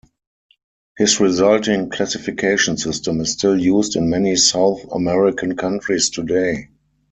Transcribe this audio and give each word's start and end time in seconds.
His 0.97 1.19
resulting 1.19 1.91
classification 1.91 2.75
system 2.77 3.21
is 3.21 3.33
still 3.33 3.55
used 3.55 3.95
in 3.95 4.09
many 4.09 4.35
South 4.35 4.81
American 4.91 5.55
countries 5.55 6.09
today. 6.09 6.69